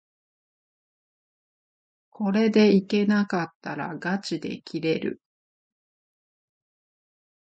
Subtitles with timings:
[2.09, 5.21] これでいけなかったらがちで切れる